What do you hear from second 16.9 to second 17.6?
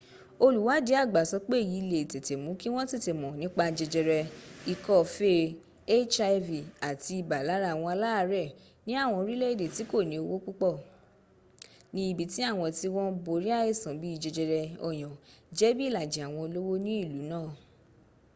ìlú náà